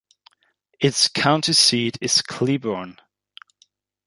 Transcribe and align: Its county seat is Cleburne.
Its 0.79 1.07
county 1.07 1.53
seat 1.53 1.95
is 2.01 2.23
Cleburne. 2.23 2.97